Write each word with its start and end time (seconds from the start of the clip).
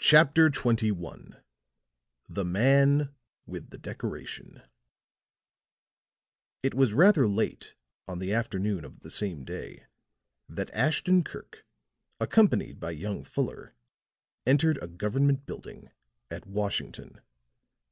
CHAPTER 0.00 0.50
XXI 0.50 1.40
THE 2.28 2.44
MAN 2.44 3.14
WITH 3.46 3.70
THE 3.70 3.78
DECORATION 3.78 4.62
It 6.64 6.74
was 6.74 6.92
rather 6.92 7.28
late 7.28 7.76
on 8.08 8.18
the 8.18 8.32
afternoon 8.32 8.84
of 8.84 8.98
the 8.98 9.10
same 9.10 9.44
day 9.44 9.84
that 10.48 10.72
Ashton 10.74 11.22
Kirk, 11.22 11.64
accompanied 12.18 12.80
by 12.80 12.90
young 12.90 13.22
Fuller, 13.22 13.76
entered 14.44 14.82
a 14.82 14.88
government 14.88 15.46
building 15.46 15.92
at 16.28 16.44
Washington. 16.44 17.20